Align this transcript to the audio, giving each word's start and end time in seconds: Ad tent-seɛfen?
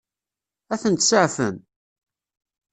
Ad 0.73 0.79
tent-seɛfen? 0.81 1.55